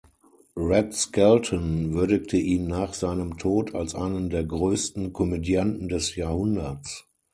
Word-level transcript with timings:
Red 0.57 0.95
Skelton 0.95 1.93
würdigte 1.93 2.35
ihn 2.35 2.65
nach 2.65 2.95
seinem 2.95 3.37
Tod 3.37 3.75
als 3.75 3.93
einen 3.93 4.31
der 4.31 4.43
„größten 4.45 5.13
Komödianten 5.13 5.89
des 5.89 6.15
Jahrhunderts“. 6.15 7.05